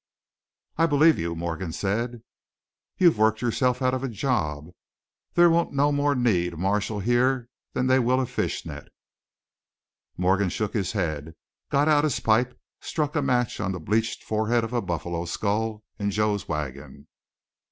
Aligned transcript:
"I 0.79 0.87
believe 0.87 1.19
you," 1.19 1.35
Morgan 1.35 1.71
said. 1.71 2.23
"You've 2.97 3.19
worked 3.19 3.43
yourself 3.43 3.83
out 3.83 3.93
of 3.93 4.03
a 4.03 4.07
job. 4.09 4.71
They 5.35 5.45
won't 5.45 5.73
no 5.73 5.91
more 5.91 6.15
need 6.15 6.53
a 6.53 6.57
marshal 6.57 7.01
here'n 7.01 7.47
they 7.75 7.99
will 7.99 8.19
a 8.19 8.25
fish 8.25 8.65
net." 8.65 8.87
Morgan 10.17 10.49
shook 10.49 10.73
his 10.73 10.93
head, 10.93 11.35
got 11.69 11.87
out 11.87 12.03
his 12.03 12.19
pipe, 12.19 12.59
struck 12.79 13.15
a 13.15 13.21
match 13.21 13.59
on 13.59 13.73
the 13.73 13.79
bleached 13.79 14.23
forehead 14.23 14.63
of 14.63 14.73
a 14.73 14.81
buffalo 14.81 15.25
skull 15.25 15.83
in 15.99 16.09
Joe's 16.09 16.47
wagon. 16.49 17.07